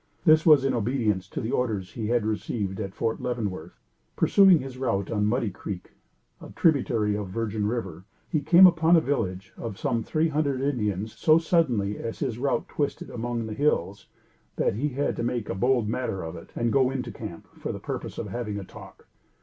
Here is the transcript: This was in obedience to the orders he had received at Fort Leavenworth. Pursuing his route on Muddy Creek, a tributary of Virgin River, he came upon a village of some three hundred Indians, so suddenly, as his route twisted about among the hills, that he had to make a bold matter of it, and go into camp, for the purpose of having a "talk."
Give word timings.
This 0.25 0.47
was 0.47 0.65
in 0.65 0.73
obedience 0.73 1.27
to 1.27 1.39
the 1.41 1.51
orders 1.51 1.91
he 1.91 2.07
had 2.07 2.25
received 2.25 2.79
at 2.79 2.95
Fort 2.95 3.21
Leavenworth. 3.21 3.79
Pursuing 4.15 4.57
his 4.57 4.79
route 4.79 5.11
on 5.11 5.27
Muddy 5.27 5.51
Creek, 5.51 5.91
a 6.41 6.49
tributary 6.55 7.15
of 7.15 7.27
Virgin 7.27 7.67
River, 7.67 8.05
he 8.27 8.41
came 8.41 8.65
upon 8.65 8.95
a 8.95 8.99
village 8.99 9.53
of 9.57 9.77
some 9.77 10.01
three 10.01 10.29
hundred 10.29 10.59
Indians, 10.59 11.13
so 11.15 11.37
suddenly, 11.37 11.99
as 11.99 12.17
his 12.17 12.39
route 12.39 12.67
twisted 12.67 13.09
about 13.09 13.15
among 13.19 13.45
the 13.45 13.53
hills, 13.53 14.07
that 14.55 14.73
he 14.73 14.87
had 14.89 15.15
to 15.17 15.21
make 15.21 15.49
a 15.49 15.53
bold 15.53 15.87
matter 15.87 16.23
of 16.23 16.35
it, 16.35 16.49
and 16.55 16.73
go 16.73 16.89
into 16.89 17.11
camp, 17.11 17.47
for 17.59 17.71
the 17.71 17.77
purpose 17.79 18.17
of 18.17 18.25
having 18.29 18.57
a 18.57 18.63
"talk." 18.63 19.05